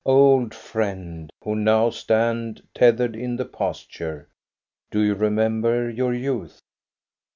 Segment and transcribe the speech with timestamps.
[0.03, 4.27] Old friend, who now stand tethered in the pasture,
[4.89, 6.59] do you remember your youth?